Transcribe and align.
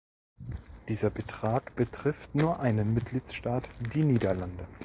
Dieser 0.87 1.11
Betrag 1.11 1.75
betrifft 1.75 2.33
nur 2.33 2.59
einen 2.59 2.91
Mitgliedstaat 2.95 3.69
die 3.93 4.03
Niederlande. 4.03 4.67